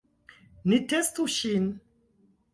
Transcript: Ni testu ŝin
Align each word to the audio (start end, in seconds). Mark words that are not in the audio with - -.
Ni 0.71 0.79
testu 0.93 1.27
ŝin 1.35 1.69